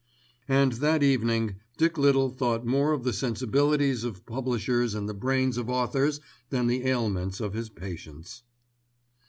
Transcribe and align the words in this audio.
And 0.49 0.71
that 0.81 1.03
evening 1.03 1.57
Dick 1.77 1.95
Little 1.95 2.31
thought 2.31 2.65
more 2.65 2.91
of 2.91 3.03
the 3.03 3.13
sensibilities 3.13 4.03
of 4.03 4.25
publishers 4.25 4.95
and 4.95 5.07
the 5.07 5.13
brains 5.13 5.57
of 5.57 5.69
authors 5.69 6.19
than 6.49 6.65
the 6.65 6.87
ailments 6.87 7.39
of 7.39 7.53
his 7.53 7.69
patients. 7.69 8.41